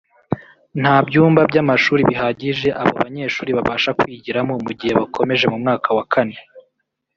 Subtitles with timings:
[0.81, 6.37] nta byumba by’amashuri bihagije abo banyeshuri babasha kwigiramo mu gihe bakomeje mu mwaka wa kane